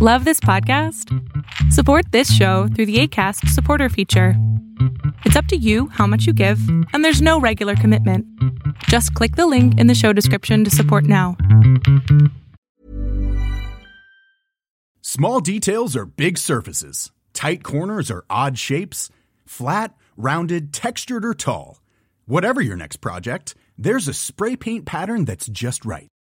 Love 0.00 0.24
this 0.24 0.38
podcast? 0.38 1.12
Support 1.72 2.12
this 2.12 2.32
show 2.32 2.68
through 2.68 2.86
the 2.86 3.00
ACAST 3.02 3.48
supporter 3.48 3.88
feature. 3.88 4.34
It's 5.24 5.34
up 5.34 5.46
to 5.46 5.56
you 5.56 5.88
how 5.88 6.06
much 6.06 6.24
you 6.24 6.32
give, 6.32 6.60
and 6.92 7.04
there's 7.04 7.20
no 7.20 7.40
regular 7.40 7.74
commitment. 7.74 8.24
Just 8.84 9.12
click 9.14 9.34
the 9.34 9.48
link 9.48 9.76
in 9.76 9.88
the 9.88 9.96
show 9.96 10.12
description 10.12 10.62
to 10.62 10.70
support 10.70 11.02
now. 11.02 11.36
Small 15.00 15.40
details 15.40 15.96
are 15.96 16.06
big 16.06 16.38
surfaces, 16.38 17.10
tight 17.32 17.64
corners 17.64 18.08
are 18.08 18.24
odd 18.30 18.56
shapes, 18.56 19.10
flat, 19.46 19.96
rounded, 20.16 20.72
textured, 20.72 21.24
or 21.24 21.34
tall. 21.34 21.80
Whatever 22.24 22.60
your 22.60 22.76
next 22.76 22.98
project, 22.98 23.56
there's 23.76 24.06
a 24.06 24.14
spray 24.14 24.54
paint 24.54 24.86
pattern 24.86 25.24
that's 25.24 25.48
just 25.48 25.84
right. 25.84 26.06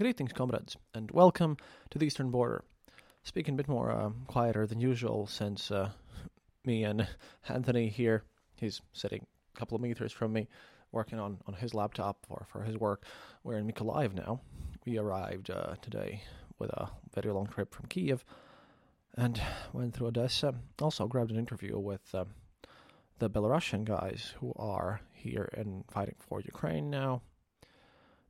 Greetings, 0.00 0.32
comrades, 0.32 0.76
and 0.94 1.10
welcome 1.10 1.56
to 1.90 1.98
the 1.98 2.06
Eastern 2.06 2.30
Border 2.30 2.62
speaking 3.24 3.54
a 3.54 3.56
bit 3.56 3.66
more 3.66 3.90
uh, 3.90 4.10
quieter 4.28 4.64
than 4.64 4.80
usual 4.80 5.26
since 5.26 5.72
uh, 5.72 5.90
me 6.64 6.84
and 6.84 7.08
Anthony 7.48 7.88
here, 7.88 8.22
he's 8.54 8.80
sitting 8.92 9.26
a 9.52 9.58
couple 9.58 9.74
of 9.74 9.82
meters 9.82 10.12
from 10.12 10.32
me, 10.32 10.46
working 10.92 11.18
on, 11.18 11.38
on 11.48 11.54
his 11.54 11.74
laptop 11.74 12.24
for, 12.28 12.46
for 12.48 12.62
his 12.62 12.78
work. 12.78 13.02
We're 13.42 13.58
in 13.58 13.66
Mykolaiv 13.66 14.14
now. 14.14 14.40
We 14.86 14.98
arrived 14.98 15.50
uh, 15.50 15.74
today 15.82 16.22
with 16.60 16.70
a 16.70 16.90
very 17.12 17.34
long 17.34 17.48
trip 17.48 17.74
from 17.74 17.86
Kiev 17.86 18.24
and 19.16 19.42
went 19.72 19.94
through 19.94 20.06
Odessa. 20.06 20.54
Also 20.80 21.08
grabbed 21.08 21.32
an 21.32 21.38
interview 21.38 21.76
with 21.76 22.14
uh, 22.14 22.24
the 23.18 23.28
Belarusian 23.28 23.82
guys 23.82 24.32
who 24.38 24.52
are 24.54 25.00
here 25.12 25.50
and 25.54 25.82
fighting 25.90 26.14
for 26.20 26.40
Ukraine 26.40 26.88
now. 26.88 27.20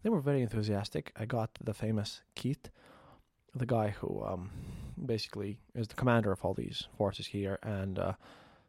They 0.03 0.11
were 0.11 0.21
very 0.21 0.43
enthusiastic. 0.43 1.13
I 1.17 1.25
got 1.25 1.51
the 1.63 1.75
famous 1.75 2.23
Keith, 2.35 2.71
the 3.55 3.67
guy 3.67 3.91
who 3.91 4.25
um, 4.25 4.51
basically 5.05 5.59
is 5.75 5.89
the 5.89 5.95
commander 5.95 6.31
of 6.31 6.45
all 6.45 6.55
these 6.55 6.87
forces 6.97 7.27
here 7.27 7.59
and 7.63 7.99
uh, 7.99 8.13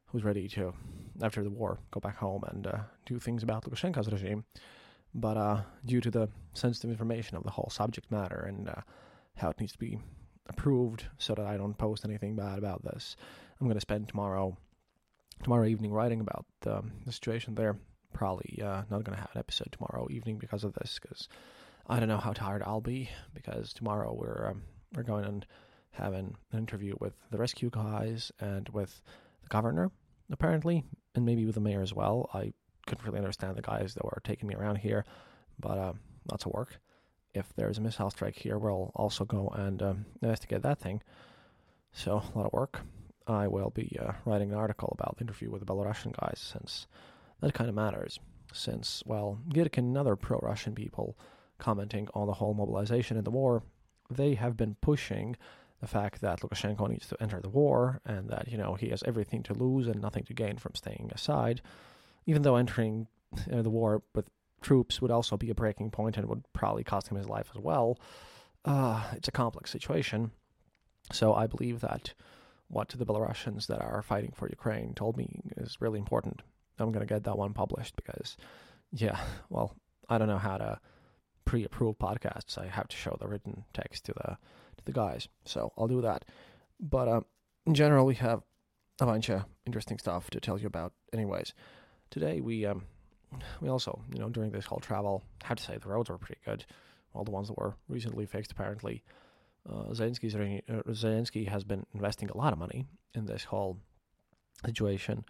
who's 0.08 0.24
ready 0.24 0.48
to, 0.50 0.74
after 1.22 1.44
the 1.44 1.50
war, 1.50 1.80
go 1.92 2.00
back 2.00 2.18
home 2.18 2.44
and 2.48 2.66
uh, 2.66 2.80
do 3.06 3.20
things 3.20 3.44
about 3.44 3.64
Lukashenko's 3.64 4.12
regime. 4.12 4.44
But 5.14 5.38
uh, 5.38 5.62
due 5.86 6.02
to 6.02 6.12
the 6.12 6.30
sensitive 6.54 6.90
information 6.90 7.38
of 7.38 7.44
the 7.44 7.52
whole 7.52 7.70
subject 7.72 8.12
matter 8.12 8.46
and 8.48 8.70
uh, 8.70 8.82
how 9.38 9.50
it 9.50 9.60
needs 9.60 9.74
to 9.74 9.80
be 9.80 10.00
approved 10.48 11.06
so 11.20 11.36
that 11.36 11.46
I 11.46 11.58
don't 11.58 11.78
post 11.78 12.06
anything 12.06 12.36
bad 12.36 12.58
about 12.58 12.84
this, 12.84 13.16
I'm 13.60 13.68
going 13.68 13.76
to 13.76 13.82
spend 13.82 14.08
tomorrow 14.08 14.58
tomorrow 15.44 15.68
evening 15.68 15.94
writing 15.94 16.20
about 16.20 16.46
um, 16.68 16.92
the 17.06 17.14
situation 17.14 17.56
there. 17.56 17.78
Probably 18.14 18.62
uh, 18.62 18.84
not 18.90 19.04
going 19.04 19.16
to 19.16 19.22
have 19.22 19.32
an 19.34 19.40
episode 19.40 19.72
tomorrow 19.72 20.08
evening 20.10 20.38
because 20.38 20.64
of 20.64 20.74
this, 20.74 21.00
because 21.02 21.28
I 21.88 22.00
don't 22.00 22.10
know 22.10 22.18
how 22.18 22.34
tired 22.34 22.64
I'll 22.66 22.82
be. 22.82 23.10
Because 23.34 23.74
tomorrow 23.74 24.14
we're 24.14 24.48
um, 24.50 24.64
we're 24.94 25.04
going 25.04 25.26
and 25.26 25.46
having 25.92 26.36
an 26.52 26.60
interview 26.60 26.96
with 27.00 27.14
the 27.32 27.38
rescue 27.38 27.70
guys 27.70 28.32
and 28.40 28.68
with 28.70 29.02
the 29.44 29.50
governor, 29.50 29.92
apparently, 30.32 30.84
and 31.16 31.26
maybe 31.26 31.46
with 31.46 31.56
the 31.56 31.62
mayor 31.62 31.82
as 31.82 31.94
well. 31.94 32.30
I 32.34 32.54
couldn't 32.86 33.06
really 33.06 33.20
understand 33.20 33.56
the 33.56 33.62
guys 33.62 33.94
that 33.94 34.06
were 34.06 34.22
taking 34.24 34.48
me 34.48 34.56
around 34.56 34.78
here, 34.78 35.06
but 35.60 35.78
uh, 35.78 35.94
lots 36.30 36.46
of 36.46 36.54
work. 36.54 36.80
If 37.34 37.54
there's 37.56 37.78
a 37.78 37.82
missile 37.82 38.10
strike 38.10 38.36
here, 38.36 38.58
we'll 38.58 38.92
also 38.96 39.24
go 39.24 39.50
and 39.50 39.82
um, 39.84 40.06
investigate 40.22 40.64
that 40.64 40.80
thing. 40.80 41.02
So, 41.92 42.24
a 42.34 42.38
lot 42.38 42.48
of 42.48 42.54
work. 42.54 42.82
I 43.28 43.48
will 43.48 43.70
be 43.70 43.96
uh, 44.02 44.14
writing 44.26 44.52
an 44.52 44.58
article 44.58 44.96
about 44.98 45.18
the 45.18 45.24
interview 45.24 45.52
with 45.52 45.64
the 45.64 45.72
Belarusian 45.72 46.20
guys, 46.20 46.40
since 46.40 46.88
that 47.42 47.54
kind 47.54 47.70
of 47.70 47.76
matters. 47.76 48.20
Since, 48.54 49.04
well, 49.06 49.40
Girkin 49.50 49.78
and 49.78 49.98
other 49.98 50.16
pro 50.16 50.40
Russian 50.40 50.74
people 50.74 51.18
commenting 51.60 52.08
on 52.14 52.28
the 52.28 52.34
whole 52.34 52.54
mobilization 52.54 53.18
in 53.18 53.24
the 53.24 53.32
war, 53.32 53.64
they 54.10 54.34
have 54.36 54.58
been 54.58 54.76
pushing 54.82 55.36
the 55.82 55.88
fact 55.88 56.22
that 56.22 56.42
Lukashenko 56.42 56.90
needs 56.90 57.08
to 57.08 57.22
enter 57.22 57.40
the 57.40 57.50
war 57.50 58.02
and 58.06 58.30
that 58.30 58.50
you 58.50 58.58
know 58.58 58.74
he 58.74 58.90
has 58.90 59.04
everything 59.04 59.44
to 59.44 59.54
lose 59.54 59.88
and 59.88 60.02
nothing 60.02 60.24
to 60.26 60.34
gain 60.34 60.58
from 60.58 60.76
staying 60.76 61.12
aside, 61.14 61.62
even 62.26 62.42
though 62.42 62.56
entering 62.56 63.08
the 63.48 63.70
war 63.70 64.02
with 64.14 64.30
troops 64.62 65.02
would 65.02 65.12
also 65.12 65.38
be 65.38 65.50
a 65.50 65.56
breaking 65.56 65.92
point 65.92 66.18
and 66.18 66.28
would 66.28 66.44
probably 66.54 66.84
cost 66.84 67.08
him 67.08 67.18
his 67.18 67.30
life 67.30 67.50
as 67.56 67.62
well. 67.62 67.98
Uh, 68.66 69.04
it's 69.14 69.28
a 69.28 69.32
complex 69.32 69.72
situation, 69.72 70.32
so 71.14 71.34
I 71.34 71.48
believe 71.48 71.80
that 71.80 72.14
what 72.68 72.90
the 72.90 73.06
Belarusians 73.06 73.68
that 73.68 73.82
are 73.82 74.02
fighting 74.02 74.34
for 74.36 74.50
Ukraine 74.50 74.94
told 74.94 75.18
me 75.18 75.40
is 75.58 75.78
really 75.80 76.00
important. 76.00 76.42
I'm 76.80 76.92
gonna 76.92 77.06
get 77.06 77.24
that 77.24 77.38
one 77.38 77.54
published 77.54 77.96
because, 77.96 78.38
yeah, 78.92 79.20
well, 79.50 79.76
I 80.08 80.18
don't 80.18 80.28
know 80.28 80.38
how 80.38 80.58
to 80.58 80.80
pre-approve 81.46 81.98
podcasts. 81.98 82.58
I 82.58 82.68
have 82.68 82.88
to 82.88 82.96
show 82.96 83.18
the 83.20 83.28
written 83.28 83.66
text 83.74 84.06
to 84.06 84.14
the 84.14 84.38
to 84.78 84.86
the 84.86 84.92
guys. 84.92 85.28
So 85.46 85.72
I'll 85.78 85.88
do 85.88 86.02
that. 86.02 86.26
But 86.80 87.08
uh, 87.08 87.22
in 87.66 87.74
general, 87.74 88.06
we 88.06 88.16
have 88.16 88.42
a 89.02 89.06
bunch 89.06 89.30
of 89.30 89.46
interesting 89.66 89.98
stuff 89.98 90.30
to 90.32 90.40
tell 90.40 90.60
you 90.60 90.68
about. 90.68 90.94
Anyways, 91.14 91.54
today 92.12 92.42
we 92.42 92.66
um, 92.66 92.84
we 93.62 93.70
also, 93.70 94.02
you 94.14 94.20
know, 94.20 94.30
during 94.30 94.52
this 94.52 94.66
whole 94.66 94.80
travel, 94.80 95.24
I 95.44 95.48
have 95.48 95.58
to 95.58 95.64
say 95.64 95.78
the 95.78 95.90
roads 95.90 96.10
were 96.10 96.18
pretty 96.18 96.42
good. 96.46 96.66
All 97.14 97.24
the 97.24 97.32
ones 97.32 97.48
that 97.48 97.58
were 97.58 97.76
recently 97.88 98.26
fixed, 98.26 98.52
apparently. 98.52 99.04
Uh, 99.68 99.92
Zelensky's, 99.92 100.36
uh, 100.36 100.82
Zelensky 100.92 101.48
has 101.48 101.64
been 101.64 101.86
investing 101.94 102.30
a 102.30 102.38
lot 102.38 102.54
of 102.54 102.60
money 102.60 102.86
in 103.14 103.26
this 103.26 103.44
whole 103.44 103.78
situation, 104.66 105.26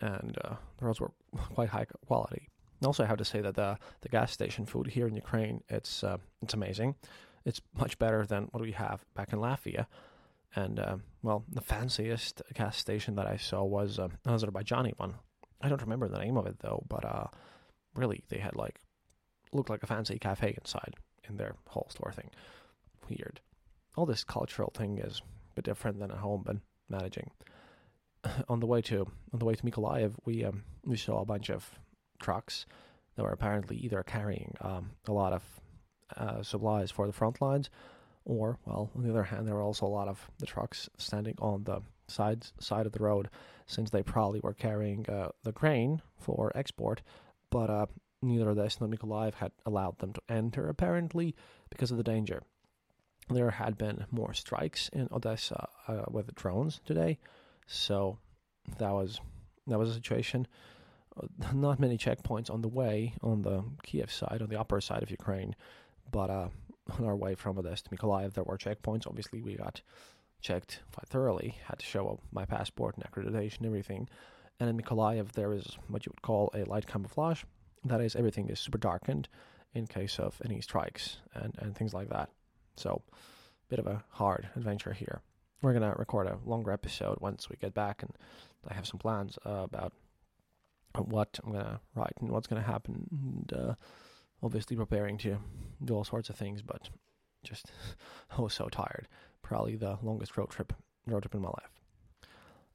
and 0.00 0.36
uh, 0.44 0.54
the 0.78 0.86
roads 0.86 1.00
were 1.00 1.12
quite 1.54 1.68
high 1.68 1.86
quality. 2.06 2.48
Also, 2.84 3.02
I 3.02 3.06
have 3.06 3.18
to 3.18 3.24
say 3.24 3.40
that 3.40 3.54
the 3.54 3.78
the 4.02 4.08
gas 4.08 4.32
station 4.32 4.66
food 4.66 4.88
here 4.88 5.06
in 5.06 5.14
Ukraine 5.14 5.62
it's 5.68 6.04
uh, 6.04 6.18
it's 6.42 6.54
amazing. 6.54 6.96
It's 7.44 7.60
much 7.76 7.98
better 7.98 8.24
than 8.26 8.48
what 8.52 8.62
we 8.62 8.72
have 8.72 9.04
back 9.14 9.32
in 9.32 9.38
Latvia. 9.38 9.86
And, 10.56 10.78
uh, 10.78 10.96
well, 11.22 11.44
the 11.50 11.60
fanciest 11.60 12.40
gas 12.54 12.76
station 12.76 13.16
that 13.16 13.26
I 13.26 13.36
saw 13.36 13.64
was 13.64 13.98
uh, 13.98 14.08
an 14.24 14.34
Azerbaijani 14.34 14.92
one. 14.98 15.14
I 15.60 15.68
don't 15.68 15.82
remember 15.82 16.08
the 16.08 16.18
name 16.18 16.36
of 16.36 16.46
it, 16.46 16.60
though, 16.60 16.84
but 16.88 17.04
uh, 17.04 17.26
really, 17.96 18.22
they 18.28 18.38
had, 18.38 18.54
like, 18.54 18.78
looked 19.52 19.70
like 19.70 19.82
a 19.82 19.86
fancy 19.86 20.18
cafe 20.18 20.56
inside 20.58 20.94
in 21.28 21.36
their 21.36 21.56
whole 21.68 21.88
store 21.90 22.12
thing. 22.12 22.30
Weird. 23.08 23.40
All 23.96 24.06
this 24.06 24.24
cultural 24.24 24.72
thing 24.74 24.98
is 24.98 25.22
a 25.52 25.54
bit 25.56 25.64
different 25.64 25.98
than 25.98 26.10
at 26.10 26.18
home, 26.18 26.42
but 26.44 26.56
managing. 26.88 27.30
on 28.48 28.60
the 28.60 28.66
way 28.66 28.80
to 28.82 29.06
on 29.32 29.38
the 29.38 29.44
way 29.44 29.54
to 29.54 29.62
Mykolaiv, 29.62 30.14
we 30.24 30.44
um, 30.44 30.62
we 30.84 30.96
saw 30.96 31.20
a 31.20 31.26
bunch 31.26 31.50
of 31.50 31.78
trucks 32.20 32.66
that 33.16 33.22
were 33.22 33.32
apparently 33.32 33.76
either 33.76 34.02
carrying 34.02 34.54
um, 34.60 34.90
a 35.06 35.12
lot 35.12 35.32
of 35.32 35.42
uh, 36.16 36.42
supplies 36.42 36.90
for 36.90 37.06
the 37.06 37.12
front 37.12 37.40
lines, 37.40 37.70
or 38.24 38.58
well, 38.66 38.90
on 38.94 39.02
the 39.02 39.10
other 39.10 39.22
hand, 39.22 39.46
there 39.46 39.54
were 39.54 39.62
also 39.62 39.86
a 39.86 39.88
lot 39.88 40.08
of 40.08 40.30
the 40.38 40.46
trucks 40.46 40.88
standing 40.98 41.34
on 41.40 41.64
the 41.64 41.80
side 42.08 42.46
side 42.58 42.86
of 42.86 42.92
the 42.92 43.02
road, 43.02 43.28
since 43.66 43.90
they 43.90 44.02
probably 44.02 44.40
were 44.40 44.54
carrying 44.54 45.08
uh, 45.08 45.28
the 45.42 45.52
grain 45.52 46.02
for 46.18 46.52
export, 46.54 47.02
but 47.50 47.70
uh, 47.70 47.86
neither 48.22 48.54
this 48.54 48.80
nor 48.80 48.88
Mykolaiv 48.88 49.34
had 49.34 49.52
allowed 49.66 49.98
them 49.98 50.12
to 50.12 50.22
enter 50.28 50.68
apparently 50.68 51.34
because 51.70 51.90
of 51.90 51.96
the 51.96 52.02
danger. 52.02 52.42
There 53.30 53.50
had 53.50 53.78
been 53.78 54.04
more 54.10 54.34
strikes 54.34 54.90
in 54.90 55.08
Odessa 55.10 55.68
uh, 55.88 56.04
with 56.10 56.34
drones 56.34 56.80
today, 56.84 57.18
so 57.66 58.18
that 58.78 58.92
was 58.92 59.20
that 59.66 59.78
was 59.78 59.90
a 59.90 59.94
situation. 59.94 60.46
Uh, 61.16 61.26
not 61.52 61.78
many 61.78 61.96
checkpoints 61.96 62.50
on 62.50 62.60
the 62.60 62.68
way 62.68 63.14
on 63.22 63.42
the 63.42 63.64
Kiev 63.82 64.10
side, 64.12 64.42
on 64.42 64.48
the 64.48 64.58
upper 64.58 64.80
side 64.80 65.02
of 65.02 65.10
Ukraine, 65.10 65.54
but 66.10 66.28
uh, 66.30 66.48
on 66.98 67.04
our 67.04 67.16
way 67.16 67.34
from 67.34 67.58
Odessa 67.58 67.84
to 67.84 67.90
Mykolaiv, 67.90 68.34
there 68.34 68.44
were 68.44 68.58
checkpoints. 68.58 69.06
Obviously, 69.06 69.40
we 69.40 69.54
got 69.56 69.80
checked 70.40 70.80
quite 70.92 71.08
thoroughly. 71.08 71.56
Had 71.66 71.78
to 71.78 71.86
show 71.86 72.08
up 72.08 72.20
my 72.32 72.44
passport 72.44 72.96
and 72.96 73.04
accreditation, 73.04 73.64
everything. 73.64 74.08
And 74.60 74.68
in 74.68 74.80
Mykolaiv, 74.80 75.32
there 75.32 75.52
is 75.52 75.78
what 75.88 76.06
you 76.06 76.10
would 76.10 76.22
call 76.22 76.50
a 76.54 76.64
light 76.64 76.86
camouflage, 76.86 77.42
That 77.84 78.00
is, 78.00 78.14
everything 78.14 78.48
is 78.48 78.60
super 78.60 78.78
darkened 78.78 79.28
in 79.72 79.86
case 79.86 80.18
of 80.18 80.40
any 80.44 80.60
strikes 80.60 81.16
and, 81.34 81.54
and 81.58 81.74
things 81.74 81.92
like 81.92 82.08
that. 82.10 82.30
So, 82.76 83.02
bit 83.68 83.78
of 83.78 83.86
a 83.86 84.04
hard 84.10 84.48
adventure 84.54 84.92
here. 84.92 85.20
We're 85.62 85.72
gonna 85.72 85.94
record 85.96 86.26
a 86.26 86.38
longer 86.44 86.72
episode 86.72 87.18
once 87.20 87.48
we 87.48 87.56
get 87.56 87.74
back, 87.74 88.02
and 88.02 88.12
I 88.68 88.74
have 88.74 88.86
some 88.86 88.98
plans 88.98 89.38
uh, 89.46 89.66
about 89.72 89.92
what 90.98 91.38
I'm 91.44 91.52
gonna 91.52 91.80
write 91.94 92.14
and 92.20 92.30
what's 92.30 92.46
gonna 92.46 92.62
happen. 92.62 93.08
And, 93.10 93.52
uh, 93.52 93.74
obviously 94.42 94.76
preparing 94.76 95.16
to 95.18 95.38
do 95.82 95.94
all 95.94 96.04
sorts 96.04 96.28
of 96.28 96.36
things, 96.36 96.60
but 96.62 96.90
just 97.42 97.72
was 98.38 98.54
so 98.54 98.68
tired. 98.68 99.08
Probably 99.42 99.76
the 99.76 99.98
longest 100.02 100.36
road 100.36 100.50
trip 100.50 100.72
road 101.06 101.22
trip 101.22 101.34
in 101.34 101.40
my 101.40 101.48
life. 101.48 101.80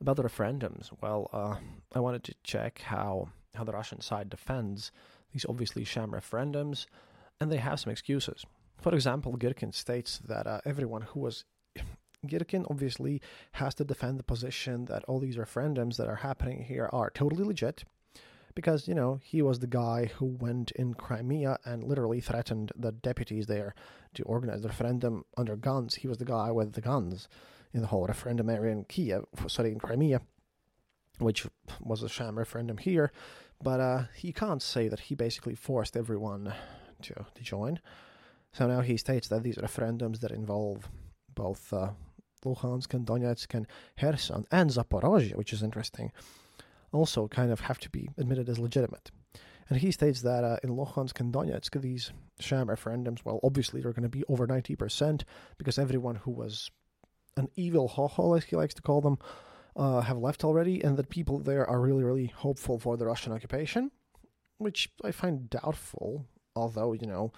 About 0.02 0.16
the 0.16 0.24
referendums, 0.24 0.90
well, 1.02 1.30
uh, 1.34 1.56
I 1.94 2.00
wanted 2.00 2.24
to 2.26 2.36
check 2.44 2.82
how 2.82 3.30
how 3.56 3.64
the 3.64 3.74
Russian 3.74 4.02
side 4.02 4.30
defends 4.30 4.92
these 5.32 5.46
obviously 5.48 5.84
sham 5.84 6.12
referendums, 6.12 6.86
and 7.40 7.52
they 7.52 7.58
have 7.58 7.80
some 7.80 7.92
excuses. 7.92 8.46
For 8.78 8.94
example, 8.94 9.38
Girkin 9.38 9.74
states 9.74 10.20
that 10.20 10.48
uh, 10.48 10.62
everyone 10.66 11.02
who 11.02 11.20
was 11.20 11.44
Girkin 12.28 12.66
obviously 12.70 13.22
has 13.54 13.76
to 13.76 13.86
defend 13.86 14.20
the 14.20 14.24
position 14.24 14.86
that 14.86 15.04
all 15.06 15.20
these 15.20 15.38
referendums 15.38 15.98
that 15.98 16.08
are 16.08 16.16
happening 16.16 16.64
here 16.64 16.90
are 16.92 17.10
totally 17.10 17.44
legit 17.44 17.84
because, 18.56 18.88
you 18.88 18.96
know, 18.96 19.20
he 19.24 19.42
was 19.42 19.60
the 19.60 19.68
guy 19.68 20.12
who 20.18 20.26
went 20.26 20.72
in 20.72 20.94
Crimea 20.94 21.60
and 21.66 21.84
literally 21.84 22.20
threatened 22.20 22.72
the 22.76 22.92
deputies 22.92 23.48
there 23.48 23.74
to 24.16 24.24
organize 24.24 24.64
the 24.64 24.68
referendum 24.68 25.24
under 25.38 25.56
guns. 25.56 25.96
He 25.96 26.08
was 26.08 26.18
the 26.18 26.26
guy 26.26 26.52
with 26.52 26.74
the 26.74 26.82
guns 26.82 27.30
in 27.74 27.82
the 27.82 27.88
whole 27.88 28.06
referendum 28.06 28.50
area 28.50 28.74
in 28.74 28.84
Kiev, 28.84 29.26
sorry, 29.48 29.72
in 29.72 29.80
Crimea, 29.80 30.22
which 31.20 31.48
was 31.80 32.04
a 32.04 32.10
sham 32.10 32.38
referendum 32.38 32.78
here. 32.78 33.12
But 33.64 33.80
uh, 33.80 34.04
he 34.16 34.34
can't 34.34 34.62
say 34.62 34.88
that 34.88 35.02
he 35.02 35.16
basically 35.16 35.56
forced 35.56 35.96
everyone 35.96 36.54
to, 37.04 37.14
to 37.34 37.44
join. 37.44 37.80
So 38.52 38.68
now 38.68 38.82
he 38.82 38.98
states 38.98 39.28
that 39.28 39.44
these 39.44 39.58
referendums 39.58 40.20
that 40.22 40.32
involve 40.32 40.90
both 41.36 41.72
uh, 41.72 41.92
Luhansk 42.46 42.94
and 42.94 43.06
Donetsk 43.06 43.54
and 43.54 43.68
Kherson 43.98 44.46
and 44.52 44.70
Zaporozhye, 44.70 45.36
which 45.36 45.54
is 45.54 45.64
interesting, 45.64 46.12
also 46.92 47.28
kind 47.28 47.52
of 47.52 47.62
have 47.62 47.80
to 47.80 47.90
be 47.90 48.10
admitted 48.18 48.50
as 48.50 48.60
legitimate. 48.60 49.12
And 49.70 49.80
he 49.80 49.92
states 49.92 50.22
that 50.22 50.44
uh, 50.44 50.58
in 50.64 50.72
Luhansk 50.72 51.20
and 51.20 51.32
Donetsk, 51.32 51.80
these 51.82 52.12
sham 52.40 52.68
referendums, 52.68 53.20
well, 53.24 53.40
obviously 53.44 53.82
they're 53.82 53.94
going 53.94 54.04
to 54.04 54.10
be 54.10 54.24
over 54.28 54.48
90% 54.48 55.24
because 55.58 55.78
everyone 55.78 56.16
who 56.16 56.32
was 56.32 56.72
an 57.38 57.50
evil 57.56 57.88
hoho, 57.88 58.36
as 58.36 58.46
he 58.46 58.56
likes 58.56 58.74
to 58.74 58.82
call 58.82 59.02
them, 59.02 59.20
uh, 59.76 60.02
have 60.02 60.18
left 60.18 60.44
already, 60.44 60.84
and 60.84 60.98
that 60.98 61.10
people 61.10 61.40
there 61.40 61.70
are 61.70 61.80
really, 61.80 62.04
really 62.04 62.28
hopeful 62.28 62.80
for 62.80 62.98
the 62.98 63.06
Russian 63.06 63.32
occupation, 63.32 63.92
which 64.58 64.90
I 65.04 65.12
find 65.12 65.50
doubtful, 65.50 66.26
although, 66.56 66.94
you 66.94 67.06
know, 67.06 67.32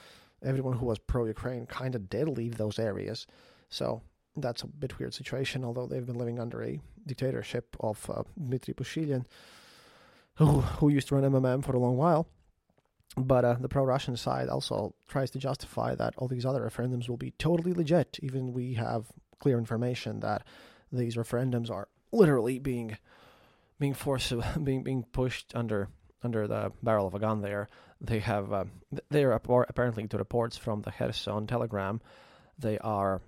everyone 0.43 0.77
who 0.77 0.85
was 0.85 0.99
pro 0.99 1.25
Ukraine 1.25 1.65
kind 1.65 1.95
of 1.95 2.09
did 2.09 2.29
leave 2.29 2.57
those 2.57 2.79
areas. 2.79 3.27
So 3.69 4.01
that's 4.35 4.63
a 4.63 4.67
bit 4.67 4.97
weird 4.99 5.13
situation, 5.13 5.63
although 5.65 5.87
they've 5.87 6.05
been 6.05 6.17
living 6.17 6.39
under 6.39 6.63
a 6.63 6.79
dictatorship 7.05 7.75
of 7.79 8.09
uh, 8.09 8.23
Dmitry 8.41 8.73
Pushilin, 8.73 9.25
who, 10.35 10.61
who 10.61 10.89
used 10.89 11.09
to 11.09 11.15
run 11.15 11.29
MMM 11.29 11.63
for 11.63 11.75
a 11.75 11.79
long 11.79 11.97
while. 11.97 12.27
But 13.17 13.43
uh, 13.43 13.55
the 13.59 13.67
pro-Russian 13.67 14.15
side 14.15 14.47
also 14.47 14.95
tries 15.09 15.31
to 15.31 15.39
justify 15.39 15.95
that 15.95 16.13
all 16.17 16.29
these 16.29 16.45
other 16.45 16.61
referendums 16.61 17.09
will 17.09 17.17
be 17.17 17.31
totally 17.31 17.73
legit, 17.73 18.17
even 18.21 18.53
we 18.53 18.75
have 18.75 19.07
clear 19.39 19.57
information 19.57 20.21
that 20.21 20.43
these 20.91 21.15
referendums 21.15 21.69
are 21.69 21.87
literally 22.11 22.59
being 22.59 22.97
being 23.79 23.93
forced 23.93 24.33
being 24.63 24.83
being 24.83 25.03
pushed 25.11 25.53
under 25.55 25.89
under 26.23 26.47
the 26.47 26.71
barrel 26.83 27.07
of 27.07 27.15
a 27.15 27.19
gun. 27.19 27.41
There, 27.41 27.67
they 27.99 28.19
have 28.19 28.53
uh, 28.53 28.65
they 29.09 29.25
are 29.25 29.33
apparently 29.33 30.07
to 30.07 30.17
reports 30.17 30.55
from 30.55 30.83
the 30.83 30.91
Kherson 30.91 31.47
Telegram. 31.47 31.99
They 32.57 32.77
are 32.79 33.21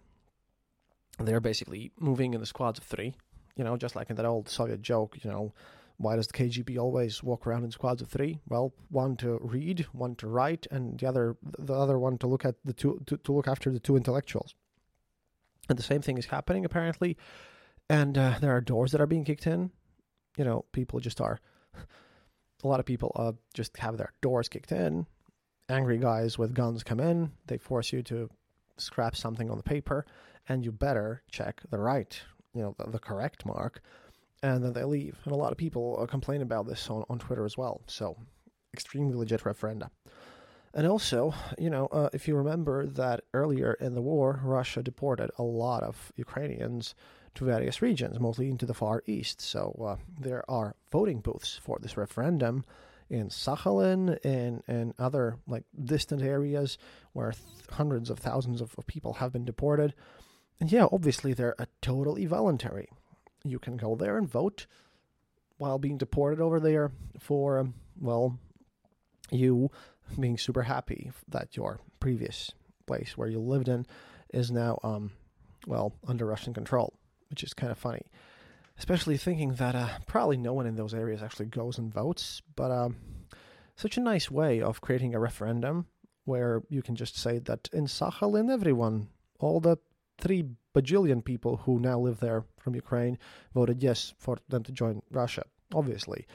they're 1.28 1.40
basically 1.40 1.92
moving 2.00 2.34
in 2.34 2.40
the 2.40 2.46
squads 2.46 2.80
of 2.80 2.86
three. 2.86 3.16
You 3.56 3.64
know, 3.64 3.78
just 3.78 3.96
like 3.96 4.10
in 4.10 4.16
that 4.16 4.26
old 4.26 4.50
Soviet 4.50 4.82
joke. 4.82 5.18
You 5.24 5.30
know, 5.30 5.54
why 5.98 6.16
does 6.16 6.28
the 6.28 6.34
KGB 6.34 6.78
always 6.78 7.22
walk 7.22 7.46
around 7.46 7.64
in 7.64 7.72
squads 7.72 8.02
of 8.02 8.10
three? 8.10 8.40
Well, 8.48 8.74
one 8.90 9.16
to 9.18 9.40
read, 9.42 9.82
one 9.92 10.16
to 10.16 10.28
write, 10.28 10.66
and 10.72 11.00
the 11.00 11.08
other 11.08 11.38
the 11.42 11.74
other 11.74 12.00
one 12.00 12.18
to 12.20 12.28
look 12.28 12.46
at 12.46 12.56
the 12.66 12.74
two 12.74 13.02
to, 13.06 13.18
to 13.18 13.32
look 13.32 13.48
after 13.48 13.72
the 13.72 13.80
two 13.80 13.96
intellectuals. 13.96 14.56
And 15.70 15.78
the 15.78 15.84
same 15.84 16.02
thing 16.02 16.18
is 16.18 16.26
happening 16.26 16.66
apparently, 16.66 17.18
and 17.90 18.18
uh, 18.18 18.38
there 18.42 18.56
are 18.56 18.62
doors 18.62 18.92
that 18.92 19.02
are 19.02 19.08
being 19.08 19.24
kicked 19.24 19.48
in. 19.48 19.72
You 20.38 20.46
know, 20.46 20.66
people 20.72 21.00
just 21.00 21.22
are. 21.22 21.40
A 22.64 22.68
lot 22.68 22.80
of 22.80 22.86
people 22.86 23.12
uh, 23.16 23.34
just 23.54 23.76
have 23.78 23.98
their 23.98 24.14
doors 24.22 24.48
kicked 24.48 24.72
in. 24.72 25.06
Angry 25.70 25.98
guys 25.98 26.38
with 26.38 26.54
guns 26.54 26.82
come 26.82 27.00
in. 27.00 27.32
They 27.48 27.58
force 27.58 27.92
you 27.92 28.02
to 28.04 28.30
scrap 28.78 29.16
something 29.16 29.50
on 29.52 29.58
the 29.58 29.64
paper 29.64 30.06
and 30.48 30.64
you 30.64 30.72
better 30.72 31.24
check 31.30 31.62
the 31.70 31.80
right, 31.80 32.20
you 32.54 32.62
know, 32.62 32.76
the, 32.78 32.92
the 32.92 33.00
correct 33.00 33.46
mark, 33.46 33.82
and 34.42 34.64
then 34.64 34.74
they 34.74 34.84
leave. 34.84 35.18
And 35.24 35.34
a 35.34 35.38
lot 35.38 35.52
of 35.52 35.58
people 35.58 35.98
uh, 36.00 36.06
complain 36.06 36.42
about 36.42 36.68
this 36.68 36.90
on, 36.90 37.04
on 37.10 37.20
Twitter 37.20 37.46
as 37.46 37.58
well. 37.58 37.82
So, 37.88 38.18
extremely 38.74 39.16
legit 39.16 39.42
referenda. 39.42 39.90
And 40.74 40.88
also, 40.88 41.34
you 41.60 41.70
know, 41.70 41.86
uh, 41.88 42.10
if 42.14 42.28
you 42.28 42.36
remember 42.36 42.88
that 42.88 43.22
earlier 43.34 43.74
in 43.74 43.94
the 43.94 44.02
war, 44.02 44.42
Russia 44.44 44.82
deported 44.82 45.30
a 45.38 45.44
lot 45.44 45.84
of 45.84 46.12
Ukrainians 46.16 46.96
to 47.36 47.46
various 47.46 47.82
regions, 47.82 48.20
mostly 48.20 48.50
into 48.50 48.66
the 48.66 48.74
Far 48.74 49.04
East. 49.06 49.40
So 49.42 49.76
uh, 49.84 49.96
there 50.20 50.44
are 50.50 50.76
voting 50.92 51.20
booths 51.20 51.60
for 51.62 51.78
this 51.80 51.96
referendum 51.96 52.64
in 53.10 53.30
Sakhalin 53.30 54.18
and, 54.24 54.64
and 54.68 54.94
other 54.98 55.38
like 55.48 55.64
distant 55.84 56.24
areas 56.24 56.78
where 57.14 57.32
th- 57.32 57.44
hundreds 57.70 58.10
of 58.10 58.18
thousands 58.18 58.62
of, 58.62 58.74
of 58.78 58.88
people 58.88 59.14
have 59.14 59.32
been 59.32 59.46
deported. 59.46 59.94
And 60.60 60.72
yeah, 60.72 60.86
obviously 60.92 61.34
they're 61.34 61.56
a 61.60 61.68
totally 61.82 62.26
voluntary. 62.26 62.90
You 63.44 63.60
can 63.60 63.78
go 63.78 63.96
there 63.96 64.18
and 64.18 64.30
vote 64.30 64.66
while 65.58 65.78
being 65.78 65.98
deported 65.98 66.40
over 66.40 66.60
there 66.60 66.92
for, 67.20 67.68
well, 68.00 68.38
you 69.32 69.72
being 70.20 70.38
super 70.38 70.64
happy 70.64 71.12
that 71.30 71.56
your 71.56 71.80
previous 72.00 72.52
place 72.86 73.18
where 73.18 73.30
you 73.30 73.40
lived 73.40 73.68
in 73.68 73.86
is 74.34 74.52
now, 74.52 74.80
um, 74.84 75.12
well, 75.68 75.94
under 76.08 76.26
Russian 76.26 76.54
control, 76.54 76.94
which 77.30 77.44
is 77.44 77.54
kind 77.54 77.72
of 77.72 77.78
funny. 77.78 78.04
Especially 78.78 79.18
thinking 79.18 79.54
that 79.56 79.76
uh, 79.76 79.90
probably 80.08 80.38
no 80.38 80.54
one 80.54 80.66
in 80.66 80.76
those 80.76 80.94
areas 80.94 81.22
actually 81.22 81.46
goes 81.46 81.78
and 81.78 81.94
votes, 81.94 82.42
but 82.56 82.72
um, 82.72 82.96
such 83.76 83.98
a 83.98 84.02
nice 84.02 84.32
way 84.32 84.62
of 84.62 84.82
creating 84.82 85.14
a 85.14 85.20
referendum 85.20 85.86
where 86.26 86.64
you 86.70 86.82
can 86.82 86.96
just 86.96 87.18
say 87.18 87.40
that 87.40 87.70
in 87.72 87.86
Sakhalin, 87.86 88.52
everyone, 88.52 89.10
all 89.40 89.60
the 89.60 89.78
three 90.18 90.46
bajillion 90.76 91.24
people 91.24 91.58
who 91.58 91.80
now 91.80 92.00
live 92.00 92.20
there 92.20 92.44
from 92.60 92.76
Ukraine 92.76 93.18
voted 93.54 93.82
yes 93.82 94.14
for 94.18 94.38
them 94.50 94.64
to 94.64 94.72
join 94.72 95.02
Russia. 95.12 95.44
Obviously, 95.74 96.26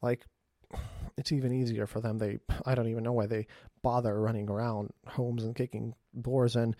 like 0.00 0.26
it's 1.16 1.32
even 1.32 1.52
easier 1.52 1.86
for 1.86 2.00
them. 2.00 2.18
They 2.18 2.38
I 2.66 2.74
don't 2.74 2.88
even 2.88 3.04
know 3.04 3.12
why 3.12 3.26
they 3.26 3.46
bother 3.82 4.20
running 4.20 4.48
around 4.48 4.92
homes 5.06 5.44
and 5.44 5.54
kicking 5.54 5.94
doors 6.20 6.56
in. 6.56 6.74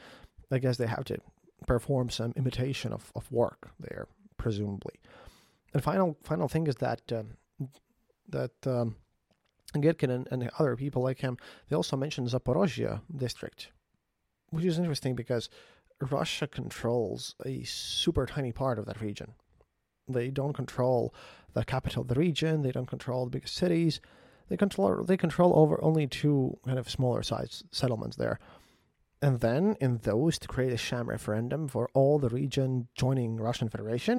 I 0.50 0.58
guess 0.58 0.76
they 0.76 0.86
have 0.86 1.04
to 1.04 1.18
perform 1.66 2.10
some 2.10 2.32
imitation 2.36 2.92
of, 2.92 3.10
of 3.14 3.30
work 3.32 3.70
there, 3.80 4.06
presumably. 4.36 4.94
And 5.72 5.82
final 5.82 6.16
final 6.22 6.48
thing 6.48 6.66
is 6.66 6.76
that 6.76 7.00
um, 7.12 7.30
that 8.28 8.66
um, 8.66 8.96
and, 9.74 10.28
and 10.30 10.50
other 10.58 10.76
people 10.76 11.02
like 11.02 11.20
him 11.20 11.38
they 11.68 11.76
also 11.76 11.96
mentioned 11.96 12.28
Zaporozhye 12.28 13.00
district, 13.16 13.68
which 14.50 14.64
is 14.64 14.78
interesting 14.78 15.14
because 15.14 15.48
Russia 16.10 16.46
controls 16.46 17.34
a 17.44 17.62
super 17.62 18.26
tiny 18.26 18.52
part 18.52 18.78
of 18.78 18.86
that 18.86 19.00
region. 19.00 19.34
They 20.08 20.30
don't 20.30 20.52
control 20.52 21.14
the 21.54 21.64
capital 21.64 22.02
of 22.02 22.08
the 22.08 22.14
region. 22.14 22.62
They 22.62 22.72
don't 22.72 22.86
control 22.86 23.24
the 23.24 23.30
biggest 23.30 23.54
cities. 23.54 24.00
They 24.48 24.56
control 24.56 25.04
they 25.04 25.16
control 25.16 25.52
over 25.56 25.82
only 25.82 26.06
two 26.06 26.58
kind 26.64 26.78
of 26.78 26.90
smaller 26.90 27.22
sized 27.22 27.64
settlements 27.70 28.16
there. 28.16 28.38
And 29.20 29.40
then 29.40 29.76
in 29.80 29.98
those 29.98 30.38
to 30.40 30.48
create 30.48 30.72
a 30.72 30.76
sham 30.76 31.08
referendum 31.08 31.68
for 31.68 31.88
all 31.94 32.18
the 32.18 32.28
region 32.28 32.88
joining 32.94 33.36
Russian 33.36 33.68
Federation. 33.68 34.18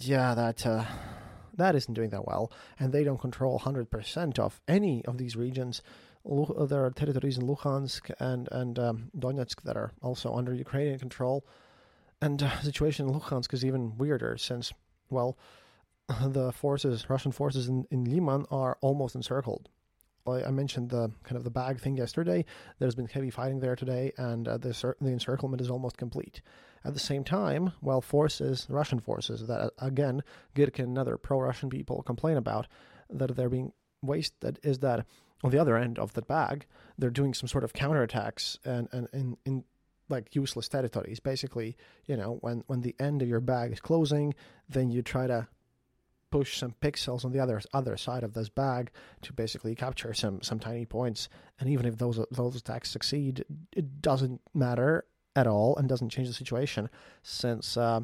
Yeah, 0.00 0.34
that 0.34 0.64
uh, 0.66 0.84
that 1.56 1.74
isn't 1.74 1.94
doing 1.94 2.10
that 2.10 2.26
well, 2.26 2.52
and 2.78 2.92
they 2.92 3.04
don't 3.04 3.20
control 3.20 3.58
hundred 3.58 3.90
percent 3.90 4.38
of 4.38 4.60
any 4.68 5.04
of 5.04 5.18
these 5.18 5.36
regions. 5.36 5.82
Uh, 6.28 6.66
There 6.66 6.84
are 6.84 6.90
territories 6.90 7.38
in 7.38 7.46
Luhansk 7.46 8.10
and 8.20 8.48
and 8.52 8.78
um, 8.78 9.10
Donetsk 9.16 9.62
that 9.62 9.76
are 9.76 9.92
also 10.02 10.32
under 10.34 10.54
Ukrainian 10.54 10.98
control, 10.98 11.44
and 12.20 12.42
uh, 12.42 12.60
situation 12.60 13.08
in 13.08 13.14
Luhansk 13.14 13.52
is 13.52 13.64
even 13.64 13.96
weirder 13.98 14.36
since, 14.36 14.72
well, 15.10 15.36
the 16.26 16.52
forces, 16.52 17.10
Russian 17.10 17.32
forces 17.32 17.68
in 17.68 17.86
in 17.90 18.04
Liman, 18.04 18.46
are 18.50 18.78
almost 18.80 19.14
encircled. 19.16 19.68
I 20.32 20.44
I 20.44 20.50
mentioned 20.50 20.90
the 20.90 21.10
kind 21.24 21.36
of 21.36 21.44
the 21.44 21.50
bag 21.50 21.80
thing 21.80 21.96
yesterday. 21.96 22.44
There's 22.78 22.94
been 22.94 23.06
heavy 23.06 23.30
fighting 23.30 23.60
there 23.60 23.76
today, 23.76 24.12
and 24.16 24.46
uh, 24.46 24.58
the 24.58 24.94
the 25.00 25.10
encirclement 25.10 25.60
is 25.60 25.70
almost 25.70 25.96
complete. 25.96 26.42
At 26.84 26.94
the 26.94 27.00
same 27.00 27.24
time, 27.24 27.72
while 27.80 28.00
forces, 28.00 28.66
Russian 28.70 29.00
forces, 29.00 29.46
that 29.46 29.60
uh, 29.60 29.70
again, 29.78 30.22
Girkin 30.54 30.84
and 30.84 30.98
other 30.98 31.16
pro-Russian 31.16 31.70
people 31.70 32.02
complain 32.02 32.36
about, 32.36 32.68
that 33.10 33.34
they're 33.34 33.48
being 33.48 33.72
wasted, 34.00 34.60
is 34.62 34.78
that 34.78 35.04
on 35.42 35.50
the 35.50 35.58
other 35.58 35.76
end 35.76 35.98
of 35.98 36.12
the 36.14 36.22
bag, 36.22 36.66
they're 36.96 37.10
doing 37.10 37.34
some 37.34 37.48
sort 37.48 37.64
of 37.64 37.72
counterattacks 37.72 38.58
and 38.64 38.88
and 38.92 39.08
in, 39.12 39.36
in 39.44 39.64
like 40.08 40.34
useless 40.34 40.68
territories. 40.68 41.20
Basically, 41.20 41.76
you 42.06 42.16
know, 42.16 42.38
when 42.40 42.64
when 42.66 42.80
the 42.80 42.94
end 42.98 43.22
of 43.22 43.28
your 43.28 43.40
bag 43.40 43.72
is 43.72 43.80
closing, 43.80 44.34
then 44.68 44.90
you 44.90 45.02
try 45.02 45.26
to 45.26 45.48
push 46.30 46.58
some 46.58 46.74
pixels 46.80 47.24
on 47.24 47.32
the 47.32 47.40
other 47.40 47.60
other 47.72 47.96
side 47.96 48.22
of 48.22 48.34
this 48.34 48.48
bag 48.48 48.90
to 49.22 49.32
basically 49.32 49.74
capture 49.74 50.14
some 50.14 50.42
some 50.42 50.58
tiny 50.58 50.84
points. 50.84 51.28
And 51.60 51.68
even 51.68 51.86
if 51.86 51.98
those 51.98 52.24
those 52.30 52.56
attacks 52.56 52.90
succeed, 52.90 53.44
it 53.72 54.02
doesn't 54.02 54.40
matter 54.54 55.04
at 55.36 55.46
all 55.46 55.76
and 55.76 55.88
doesn't 55.88 56.10
change 56.10 56.28
the 56.28 56.34
situation, 56.34 56.90
since 57.22 57.76
uh, 57.76 58.00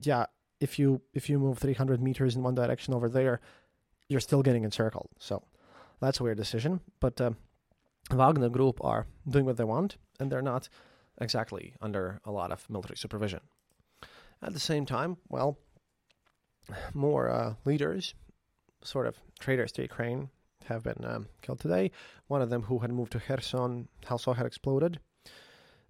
yeah, 0.00 0.26
if 0.60 0.78
you 0.78 1.00
if 1.14 1.28
you 1.28 1.38
move 1.38 1.58
300 1.58 2.02
meters 2.02 2.36
in 2.36 2.42
one 2.42 2.54
direction 2.54 2.94
over 2.94 3.08
there, 3.08 3.40
you're 4.08 4.20
still 4.20 4.42
getting 4.42 4.64
encircled. 4.64 5.08
So 5.18 5.42
that's 6.00 6.20
a 6.20 6.22
weird 6.22 6.36
decision. 6.36 6.80
But 7.00 7.20
uh, 7.20 7.32
Wagner 8.10 8.48
Group 8.48 8.82
are 8.84 9.06
doing 9.28 9.44
what 9.44 9.56
they 9.56 9.64
want, 9.64 9.96
and 10.18 10.30
they're 10.30 10.42
not 10.42 10.68
exactly 11.20 11.74
under 11.80 12.20
a 12.24 12.30
lot 12.30 12.52
of 12.52 12.68
military 12.68 12.96
supervision. 12.96 13.40
At 14.42 14.52
the 14.52 14.60
same 14.60 14.86
time, 14.86 15.18
well, 15.28 15.58
more 16.94 17.28
uh, 17.28 17.54
leaders, 17.64 18.14
sort 18.82 19.06
of 19.06 19.18
traitors 19.38 19.72
to 19.72 19.82
Ukraine, 19.82 20.30
have 20.66 20.82
been 20.82 21.04
um, 21.04 21.26
killed 21.42 21.60
today. 21.60 21.90
One 22.28 22.42
of 22.42 22.50
them, 22.50 22.62
who 22.62 22.78
had 22.78 22.92
moved 22.92 23.12
to 23.12 23.20
Kherson, 23.20 23.88
also 24.08 24.32
had 24.32 24.46
exploded. 24.46 25.00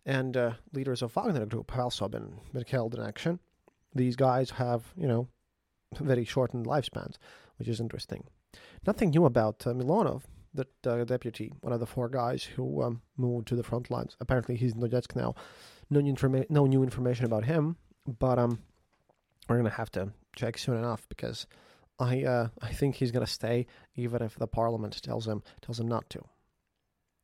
And 0.06 0.36
uh, 0.36 0.52
leaders 0.72 1.02
of 1.02 1.12
Wagner 1.12 1.46
Group 1.46 1.70
have 1.72 1.80
also 1.80 2.08
been, 2.08 2.40
been 2.52 2.64
killed 2.64 2.94
in 2.94 3.02
action. 3.02 3.38
These 3.94 4.16
guys 4.16 4.50
have, 4.50 4.92
you 4.96 5.06
know, 5.06 5.28
very 5.98 6.24
shortened 6.24 6.66
lifespans, 6.66 7.16
which 7.58 7.68
is 7.68 7.80
interesting. 7.80 8.24
Nothing 8.86 9.10
new 9.10 9.24
about 9.26 9.66
uh, 9.66 9.72
Milonov, 9.72 10.22
the 10.54 10.66
uh, 10.86 11.04
deputy, 11.04 11.52
one 11.60 11.72
of 11.72 11.80
the 11.80 11.86
four 11.86 12.08
guys 12.08 12.42
who 12.42 12.82
um, 12.82 13.02
moved 13.16 13.48
to 13.48 13.56
the 13.56 13.62
front 13.62 13.90
lines. 13.90 14.16
Apparently, 14.20 14.56
he's 14.56 14.72
in 14.72 14.80
Donetsk 14.80 15.14
now. 15.14 15.34
No 15.90 16.00
new, 16.00 16.14
informa- 16.14 16.48
no 16.48 16.66
new 16.66 16.82
information 16.82 17.26
about 17.26 17.44
him, 17.44 17.76
but 18.18 18.38
um, 18.38 18.60
we're 19.48 19.56
gonna 19.56 19.70
have 19.70 19.90
to 19.92 20.12
check 20.36 20.58
soon 20.58 20.76
enough 20.76 21.08
because 21.08 21.46
I 21.98 22.24
uh, 22.24 22.48
I 22.60 22.72
think 22.72 22.96
he's 22.96 23.10
gonna 23.10 23.26
stay 23.26 23.66
even 23.94 24.22
if 24.22 24.36
the 24.36 24.46
parliament 24.46 25.00
tells 25.02 25.26
him 25.26 25.42
tells 25.60 25.78
him 25.78 25.88
not 25.88 26.08
to. 26.10 26.24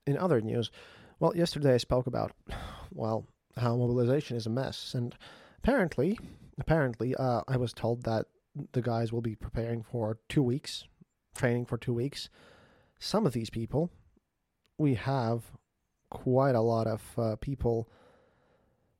In 0.06 0.18
other 0.18 0.40
news, 0.40 0.70
well, 1.18 1.36
yesterday 1.36 1.74
I 1.74 1.78
spoke 1.78 2.06
about 2.06 2.32
well 2.92 3.26
how 3.56 3.76
mobilization 3.76 4.36
is 4.36 4.46
a 4.46 4.50
mess, 4.50 4.94
and 4.94 5.14
apparently, 5.58 6.18
apparently, 6.58 7.14
uh, 7.14 7.40
I 7.48 7.56
was 7.56 7.72
told 7.72 8.02
that 8.04 8.26
the 8.72 8.82
guys 8.82 9.12
will 9.12 9.22
be 9.22 9.34
preparing 9.34 9.82
for 9.82 10.18
two 10.28 10.42
weeks, 10.42 10.84
training 11.34 11.66
for 11.66 11.78
two 11.78 11.94
weeks. 11.94 12.28
Some 12.98 13.26
of 13.26 13.32
these 13.32 13.50
people, 13.50 13.90
we 14.78 14.94
have 14.94 15.42
quite 16.10 16.54
a 16.54 16.60
lot 16.60 16.86
of 16.86 17.02
uh, 17.18 17.36
people 17.36 17.88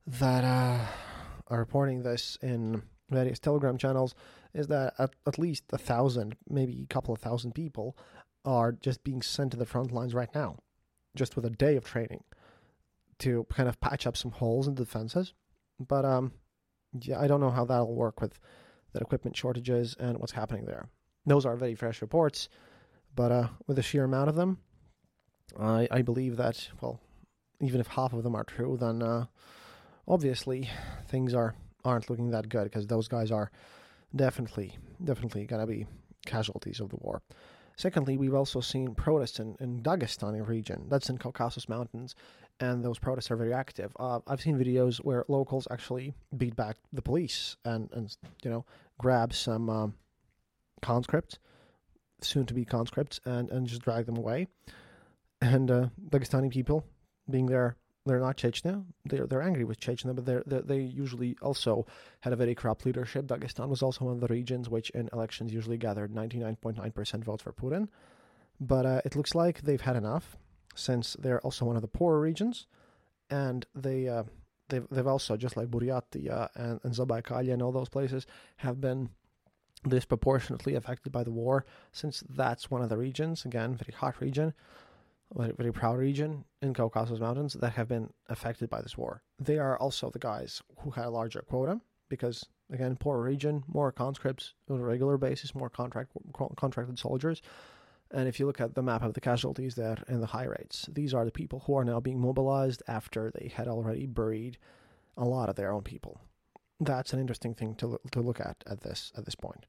that 0.06 0.44
uh, 0.44 0.86
are 1.48 1.58
reporting 1.58 2.02
this 2.02 2.38
in 2.42 2.82
various 3.10 3.38
Telegram 3.38 3.76
channels. 3.78 4.14
Is 4.54 4.68
that 4.68 4.94
at, 4.98 5.10
at 5.26 5.38
least 5.38 5.64
a 5.72 5.78
thousand, 5.78 6.36
maybe 6.48 6.82
a 6.82 6.92
couple 6.92 7.14
of 7.14 7.20
thousand 7.20 7.52
people 7.52 7.96
are 8.44 8.72
just 8.72 9.04
being 9.04 9.22
sent 9.22 9.50
to 9.50 9.56
the 9.56 9.66
front 9.66 9.92
lines 9.92 10.14
right 10.14 10.32
now, 10.34 10.56
just 11.14 11.36
with 11.36 11.44
a 11.44 11.50
day 11.50 11.76
of 11.76 11.84
training 11.84 12.22
to 13.18 13.46
kind 13.50 13.68
of 13.68 13.80
patch 13.80 14.06
up 14.06 14.16
some 14.16 14.30
holes 14.30 14.68
in 14.68 14.74
the 14.74 14.84
defenses. 14.84 15.34
But 15.80 16.04
um, 16.04 16.32
yeah, 17.00 17.20
I 17.20 17.26
don't 17.26 17.40
know 17.40 17.50
how 17.50 17.64
that'll 17.64 17.94
work 17.94 18.20
with 18.20 18.38
the 18.92 19.00
equipment 19.00 19.36
shortages 19.36 19.96
and 19.98 20.18
what's 20.18 20.32
happening 20.32 20.64
there. 20.64 20.88
Those 21.26 21.44
are 21.44 21.56
very 21.56 21.74
fresh 21.74 22.00
reports, 22.00 22.48
but 23.14 23.32
uh, 23.32 23.48
with 23.66 23.76
the 23.76 23.82
sheer 23.82 24.04
amount 24.04 24.28
of 24.28 24.36
them, 24.36 24.58
I 25.58 25.88
I 25.90 26.02
believe 26.02 26.36
that 26.36 26.68
well, 26.80 27.00
even 27.60 27.80
if 27.80 27.88
half 27.88 28.12
of 28.12 28.22
them 28.22 28.34
are 28.34 28.44
true, 28.44 28.76
then 28.76 29.02
uh, 29.02 29.26
obviously 30.06 30.70
things 31.08 31.34
are 31.34 31.54
aren't 31.86 32.10
looking 32.10 32.30
that 32.30 32.48
good 32.48 32.64
because 32.64 32.86
those 32.86 33.08
guys 33.08 33.30
are 33.30 33.50
definitely 34.14 34.76
definitely 35.02 35.46
gonna 35.46 35.66
be 35.66 35.86
casualties 36.26 36.80
of 36.80 36.90
the 36.90 36.96
war. 36.96 37.22
Secondly, 37.76 38.16
we've 38.16 38.34
also 38.34 38.60
seen 38.60 38.94
protests 38.94 39.38
in, 39.38 39.54
in 39.60 39.82
Dagestani 39.82 40.46
region. 40.46 40.86
That's 40.88 41.10
in 41.10 41.18
Caucasus 41.18 41.68
Mountains, 41.68 42.14
and 42.58 42.82
those 42.82 42.98
protests 42.98 43.30
are 43.30 43.36
very 43.36 43.52
active. 43.52 43.92
Uh, 44.00 44.20
I've 44.26 44.40
seen 44.40 44.58
videos 44.58 44.96
where 44.98 45.24
locals 45.28 45.68
actually 45.70 46.14
beat 46.36 46.56
back 46.56 46.76
the 46.92 47.02
police 47.02 47.56
and, 47.66 47.90
and 47.92 48.16
you 48.42 48.50
know 48.50 48.64
grab 48.98 49.34
some 49.34 49.68
um, 49.68 49.94
conscripts, 50.80 51.38
soon 52.22 52.46
to 52.46 52.54
be 52.54 52.64
conscripts, 52.64 53.20
and, 53.26 53.50
and 53.50 53.66
just 53.66 53.82
drag 53.82 54.06
them 54.06 54.16
away. 54.16 54.48
And 55.42 55.70
uh, 55.70 55.88
Dagestani 56.08 56.50
people, 56.50 56.82
being 57.28 57.46
there, 57.46 57.76
they're 58.06 58.20
not 58.20 58.36
Chechnya. 58.36 58.84
They're 59.04 59.26
they're 59.26 59.42
angry 59.42 59.64
with 59.64 59.80
Chechnya, 59.80 60.14
but 60.14 60.24
they're, 60.24 60.44
they're 60.46 60.62
they 60.62 60.80
usually 60.80 61.36
also 61.42 61.86
had 62.20 62.32
a 62.32 62.36
very 62.36 62.54
corrupt 62.54 62.86
leadership. 62.86 63.26
Dagestan 63.26 63.68
was 63.68 63.82
also 63.82 64.04
one 64.04 64.14
of 64.14 64.20
the 64.20 64.28
regions 64.28 64.68
which 64.68 64.90
in 64.90 65.10
elections 65.12 65.52
usually 65.52 65.76
gathered 65.76 66.14
99.9% 66.14 67.24
votes 67.24 67.42
for 67.42 67.52
Putin. 67.52 67.88
But 68.60 68.86
uh, 68.86 69.00
it 69.04 69.16
looks 69.16 69.34
like 69.34 69.62
they've 69.62 69.80
had 69.80 69.96
enough, 69.96 70.36
since 70.74 71.14
they're 71.18 71.40
also 71.40 71.64
one 71.64 71.76
of 71.76 71.82
the 71.82 71.88
poorer 71.88 72.20
regions, 72.20 72.66
and 73.28 73.66
they 73.74 74.08
uh, 74.08 74.22
they've 74.68 74.86
they've 74.90 75.06
also 75.06 75.36
just 75.36 75.56
like 75.56 75.68
Buryatia 75.68 76.48
and, 76.54 76.80
and 76.84 76.94
Zabaikalia 76.94 77.52
and 77.52 77.62
all 77.62 77.72
those 77.72 77.88
places 77.88 78.26
have 78.58 78.80
been 78.80 79.10
disproportionately 79.86 80.74
affected 80.74 81.12
by 81.12 81.24
the 81.24 81.30
war, 81.30 81.66
since 81.92 82.22
that's 82.28 82.70
one 82.70 82.82
of 82.82 82.88
the 82.88 82.96
regions 82.96 83.44
again 83.44 83.74
very 83.74 83.94
hot 83.96 84.20
region 84.20 84.54
very, 85.34 85.72
proud 85.72 85.98
region 85.98 86.44
in 86.62 86.74
Caucasus 86.74 87.20
Mountains 87.20 87.54
that 87.54 87.72
have 87.72 87.88
been 87.88 88.10
affected 88.28 88.70
by 88.70 88.80
this 88.80 88.96
war. 88.96 89.22
They 89.38 89.58
are 89.58 89.76
also 89.78 90.10
the 90.10 90.18
guys 90.18 90.62
who 90.80 90.90
had 90.90 91.06
a 91.06 91.10
larger 91.10 91.42
quota 91.42 91.80
because, 92.08 92.46
again, 92.72 92.96
poorer 92.96 93.22
region, 93.22 93.64
more 93.66 93.92
conscripts 93.92 94.54
on 94.70 94.80
a 94.80 94.84
regular 94.84 95.18
basis, 95.18 95.54
more 95.54 95.70
contract 95.70 96.10
contracted 96.56 96.98
soldiers. 96.98 97.42
And 98.12 98.28
if 98.28 98.38
you 98.38 98.46
look 98.46 98.60
at 98.60 98.74
the 98.76 98.82
map 98.82 99.02
of 99.02 99.14
the 99.14 99.20
casualties 99.20 99.74
there 99.74 99.98
and 100.06 100.22
the 100.22 100.26
high 100.26 100.44
rates, 100.44 100.88
these 100.92 101.12
are 101.12 101.24
the 101.24 101.32
people 101.32 101.64
who 101.66 101.74
are 101.76 101.84
now 101.84 101.98
being 101.98 102.20
mobilized 102.20 102.82
after 102.86 103.32
they 103.34 103.48
had 103.48 103.66
already 103.66 104.06
buried 104.06 104.58
a 105.16 105.24
lot 105.24 105.48
of 105.48 105.56
their 105.56 105.72
own 105.72 105.82
people. 105.82 106.20
that's 106.78 107.14
an 107.14 107.18
interesting 107.18 107.54
thing 107.54 107.74
to 107.74 107.98
to 108.12 108.20
look 108.20 108.38
at 108.38 108.62
at 108.66 108.82
this 108.82 109.10
at 109.16 109.24
this 109.24 109.34
point. 109.34 109.66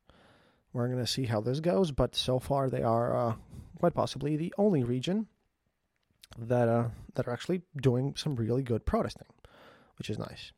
We're 0.74 0.88
going 0.88 1.00
to 1.00 1.08
see 1.08 1.26
how 1.26 1.42
this 1.42 1.62
goes, 1.62 1.92
but 1.92 2.16
so 2.16 2.38
far 2.38 2.70
they 2.70 2.84
are 2.84 3.16
uh, 3.16 3.34
quite 3.80 3.94
possibly 3.94 4.36
the 4.36 4.54
only 4.58 4.84
region 4.84 5.28
that 6.38 6.68
uh, 6.68 6.90
that 7.16 7.28
are 7.28 7.34
actually 7.34 7.62
doing 7.82 8.16
some 8.16 8.36
really 8.36 8.64
good 8.64 8.86
protesting, 8.86 9.28
which 9.98 10.10
is 10.10 10.18
nice. 10.18 10.52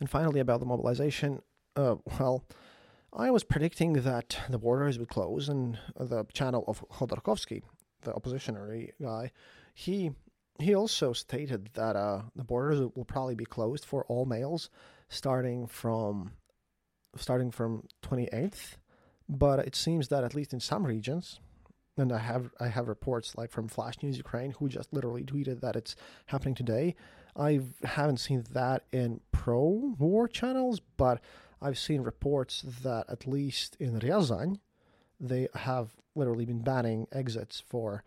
And 0.00 0.10
finally, 0.10 0.40
about 0.40 0.60
the 0.60 0.66
mobilization, 0.66 1.42
uh, 1.76 1.96
well, 2.18 2.44
I 3.12 3.30
was 3.30 3.44
predicting 3.44 3.94
that 3.94 4.38
the 4.48 4.58
borders 4.58 4.98
would 4.98 5.08
close, 5.08 5.48
and 5.48 5.78
the 5.98 6.24
channel 6.32 6.64
of 6.66 6.84
Khodorkovsky, 6.88 7.62
the 8.02 8.12
oppositionary 8.12 8.90
guy, 9.00 9.32
he 9.74 10.12
he 10.58 10.74
also 10.74 11.12
stated 11.12 11.70
that 11.74 11.96
uh, 11.96 12.22
the 12.36 12.44
borders 12.44 12.80
will 12.94 13.04
probably 13.04 13.34
be 13.34 13.44
closed 13.44 13.84
for 13.84 14.04
all 14.06 14.24
males 14.24 14.70
starting 15.08 15.66
from 15.66 16.32
starting 17.16 17.50
from 17.50 17.86
28th 18.02 18.76
but 19.28 19.58
it 19.60 19.74
seems 19.74 20.08
that 20.08 20.24
at 20.24 20.34
least 20.34 20.52
in 20.52 20.60
some 20.60 20.84
regions 20.84 21.40
and 21.96 22.12
I 22.12 22.18
have 22.18 22.50
I 22.58 22.68
have 22.68 22.88
reports 22.88 23.36
like 23.36 23.50
from 23.50 23.68
Flash 23.68 24.02
News 24.02 24.16
Ukraine 24.16 24.52
who 24.52 24.68
just 24.68 24.92
literally 24.92 25.24
tweeted 25.24 25.60
that 25.60 25.76
it's 25.76 25.96
happening 26.26 26.54
today. 26.54 26.94
I 27.36 27.60
haven't 27.84 28.18
seen 28.18 28.44
that 28.52 28.84
in 28.92 29.20
pro 29.30 29.94
war 29.98 30.28
channels, 30.28 30.80
but 30.96 31.20
I've 31.60 31.78
seen 31.78 32.02
reports 32.02 32.62
that 32.82 33.06
at 33.08 33.26
least 33.26 33.76
in 33.78 33.98
Ryazan 34.00 34.58
they 35.20 35.48
have 35.54 35.90
literally 36.14 36.44
been 36.44 36.62
banning 36.62 37.06
exits 37.12 37.62
for 37.66 38.02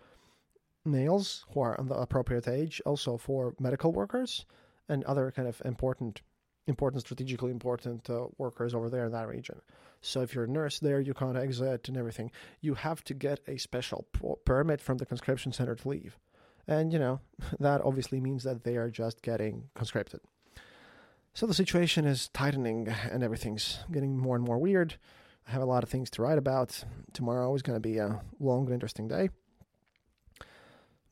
males 0.84 1.46
who 1.52 1.62
are 1.62 1.80
on 1.80 1.88
the 1.88 1.96
appropriate 1.96 2.48
age, 2.48 2.82
also 2.86 3.18
for 3.18 3.56
medical 3.60 3.92
workers 3.92 4.46
and 4.88 5.04
other 5.06 5.32
kind 5.32 5.48
of 5.48 5.62
important 5.66 6.22
important 6.68 7.02
strategically 7.02 7.52
important 7.52 8.10
uh, 8.10 8.26
workers 8.38 8.74
over 8.74 8.90
there 8.90 9.06
in 9.06 9.12
that 9.12 9.28
region. 9.28 9.62
So 10.02 10.22
if 10.22 10.34
you're 10.34 10.46
a 10.46 10.50
nurse 10.50 10.80
there, 10.80 11.00
you 11.00 11.14
can't 11.14 11.38
exit 11.38 11.88
and 11.88 11.98
everything. 11.98 12.32
You 12.62 12.76
have 12.76 13.04
to 13.06 13.14
get 13.14 13.40
a 13.48 13.58
special 13.58 14.06
permit 14.46 14.82
from 14.82 14.98
the 14.98 15.06
conscription 15.06 15.52
center 15.52 15.76
to 15.76 15.88
leave. 15.88 16.18
And, 16.68 16.92
you 16.92 17.00
know, 17.00 17.20
that 17.60 17.82
obviously 17.82 18.20
means 18.20 18.44
that 18.44 18.64
they 18.64 18.78
are 18.78 18.90
just 18.90 19.22
getting 19.22 19.70
conscripted. 19.74 20.22
So 21.34 21.46
the 21.46 21.54
situation 21.54 22.06
is 22.06 22.30
tightening 22.30 22.88
and 23.12 23.22
everything's 23.22 23.80
getting 23.92 24.18
more 24.18 24.36
and 24.36 24.46
more 24.46 24.58
weird. 24.58 24.96
I 25.48 25.52
have 25.52 25.62
a 25.62 25.66
lot 25.66 25.84
of 25.84 25.90
things 25.90 26.10
to 26.12 26.22
write 26.22 26.38
about. 26.38 26.84
Tomorrow 27.14 27.54
is 27.54 27.62
going 27.62 27.76
to 27.76 27.82
be 27.82 27.98
a 27.98 28.22
long 28.40 28.66
and 28.66 28.74
interesting 28.74 29.08
day. 29.08 29.30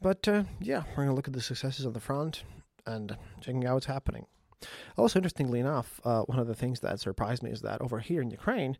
But 0.02 0.28
uh, 0.28 0.44
yeah, 0.60 0.84
we're 0.90 1.04
going 1.04 1.10
to 1.10 1.14
look 1.14 1.28
at 1.28 1.34
the 1.34 1.42
successes 1.42 1.86
of 1.86 1.94
the 1.94 2.00
front 2.00 2.44
and 2.86 3.16
checking 3.42 3.66
out 3.66 3.76
what's 3.76 3.86
happening. 3.86 4.26
Also, 4.98 5.20
interestingly 5.20 5.60
enough, 5.60 6.00
uh, 6.04 6.22
one 6.24 6.40
of 6.40 6.48
the 6.48 6.56
things 6.56 6.80
that 6.82 7.00
surprised 7.00 7.44
me 7.44 7.52
is 7.52 7.62
that 7.62 7.82
over 7.82 8.00
here 8.00 8.22
in 8.22 8.32
Ukraine, 8.32 8.78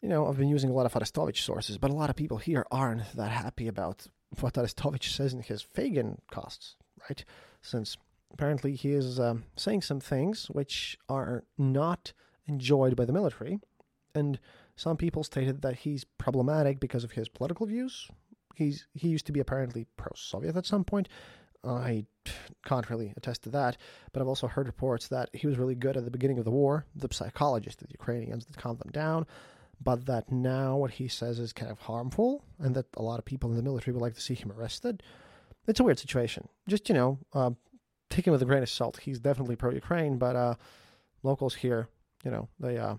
you 0.00 0.08
know, 0.08 0.26
I've 0.26 0.38
been 0.38 0.48
using 0.48 0.70
a 0.70 0.72
lot 0.72 0.86
of 0.86 0.92
Arestovich 0.92 1.38
sources, 1.38 1.78
but 1.78 1.90
a 1.90 1.94
lot 1.94 2.10
of 2.10 2.16
people 2.16 2.38
here 2.38 2.64
aren't 2.70 3.12
that 3.16 3.30
happy 3.30 3.66
about 3.66 4.06
what 4.40 4.54
Arestovich 4.54 5.14
says 5.14 5.32
in 5.32 5.40
his 5.40 5.62
Feygin 5.62 6.18
costs, 6.30 6.76
right? 7.08 7.24
Since 7.62 7.96
apparently 8.32 8.74
he 8.76 8.92
is 8.92 9.18
um, 9.18 9.44
saying 9.56 9.82
some 9.82 10.00
things 10.00 10.46
which 10.46 10.98
are 11.08 11.44
not 11.56 12.12
enjoyed 12.46 12.94
by 12.94 13.04
the 13.04 13.12
military, 13.12 13.58
and 14.14 14.38
some 14.76 14.96
people 14.96 15.24
stated 15.24 15.62
that 15.62 15.76
he's 15.76 16.04
problematic 16.04 16.78
because 16.78 17.04
of 17.04 17.12
his 17.12 17.28
political 17.28 17.66
views. 17.66 18.08
He's 18.54 18.86
he 18.94 19.08
used 19.08 19.26
to 19.26 19.32
be 19.32 19.40
apparently 19.40 19.86
pro-Soviet 19.96 20.56
at 20.56 20.66
some 20.66 20.84
point, 20.84 21.08
I 21.64 22.06
can't 22.64 22.88
really 22.88 23.12
attest 23.16 23.42
to 23.44 23.50
that, 23.50 23.76
but 24.12 24.20
I've 24.20 24.28
also 24.28 24.46
heard 24.46 24.66
reports 24.66 25.08
that 25.08 25.30
he 25.32 25.46
was 25.46 25.58
really 25.58 25.74
good 25.74 25.96
at 25.96 26.04
the 26.04 26.10
beginning 26.10 26.38
of 26.38 26.44
the 26.44 26.50
war, 26.50 26.86
the 26.94 27.12
psychologist 27.12 27.82
of 27.82 27.88
the 27.88 27.94
Ukrainians 27.94 28.46
that 28.46 28.56
calmed 28.56 28.78
them 28.78 28.92
down, 28.92 29.26
but 29.82 30.06
that 30.06 30.30
now 30.30 30.76
what 30.76 30.92
he 30.92 31.08
says 31.08 31.38
is 31.38 31.52
kind 31.52 31.70
of 31.70 31.78
harmful, 31.80 32.44
and 32.58 32.74
that 32.74 32.86
a 32.96 33.02
lot 33.02 33.18
of 33.18 33.24
people 33.24 33.50
in 33.50 33.56
the 33.56 33.62
military 33.62 33.92
would 33.92 34.02
like 34.02 34.14
to 34.14 34.20
see 34.20 34.34
him 34.34 34.52
arrested. 34.52 35.02
It's 35.66 35.80
a 35.80 35.84
weird 35.84 35.98
situation. 35.98 36.48
Just, 36.68 36.88
you 36.88 36.94
know, 36.94 37.18
uh, 37.32 37.50
take 38.10 38.26
him 38.26 38.32
with 38.32 38.42
a 38.42 38.46
grain 38.46 38.62
of 38.62 38.70
salt. 38.70 39.00
He's 39.02 39.18
definitely 39.18 39.56
pro 39.56 39.72
Ukraine, 39.72 40.16
but 40.18 40.36
uh, 40.36 40.54
locals 41.22 41.54
here, 41.56 41.88
you 42.24 42.30
know, 42.30 42.48
they. 42.60 42.78
Uh, 42.78 42.96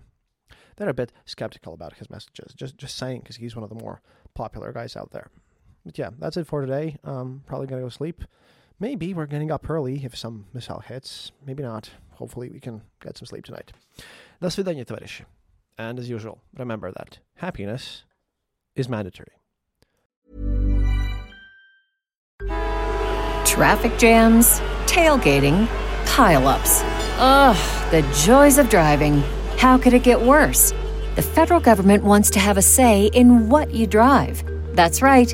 they're 0.76 0.88
a 0.88 0.94
bit 0.94 1.12
skeptical 1.26 1.74
about 1.74 1.96
his 1.96 2.08
messages. 2.08 2.54
Just, 2.54 2.78
just 2.78 2.96
saying, 2.96 3.20
because 3.20 3.36
he's 3.36 3.54
one 3.54 3.62
of 3.62 3.68
the 3.68 3.74
more 3.74 4.00
popular 4.34 4.72
guys 4.72 4.96
out 4.96 5.10
there 5.10 5.28
But 5.85 5.97
yeah, 5.97 6.09
that's 6.17 6.37
it 6.37 6.47
for 6.47 6.61
today. 6.61 6.97
Um, 7.03 7.43
probably 7.45 7.67
gonna 7.67 7.81
go 7.81 7.89
sleep. 7.89 8.23
Maybe 8.79 9.13
we're 9.13 9.25
getting 9.27 9.51
up 9.51 9.69
early 9.69 10.03
if 10.03 10.17
some 10.17 10.45
missile 10.53 10.79
hits. 10.81 11.31
Maybe 11.45 11.63
not. 11.63 11.91
Hopefully 12.15 12.49
we 12.49 12.59
can 12.59 12.81
get 13.01 13.17
some 13.17 13.25
sleep 13.25 13.45
tonight. 13.45 13.71
До 14.41 14.49
свидания, 14.49 14.83
товарищи. 14.85 15.23
And 15.77 15.99
as 15.99 16.09
usual, 16.09 16.39
remember 16.57 16.91
that 16.91 17.19
happiness 17.35 18.03
is 18.75 18.89
mandatory. 18.89 19.31
Traffic 23.45 23.97
jams, 23.97 24.59
tailgating, 24.85 25.67
pileups. 26.05 26.83
Ugh, 27.17 27.91
the 27.91 28.01
joys 28.25 28.57
of 28.57 28.69
driving. 28.69 29.23
How 29.57 29.77
could 29.77 29.93
it 29.93 30.03
get 30.03 30.21
worse? 30.21 30.73
The 31.15 31.21
federal 31.21 31.61
government 31.61 32.03
wants 32.03 32.29
to 32.31 32.39
have 32.39 32.57
a 32.57 32.61
say 32.61 33.05
in 33.13 33.47
what 33.49 33.73
you 33.73 33.87
drive. 33.87 34.43
That's 34.75 35.01
right. 35.01 35.33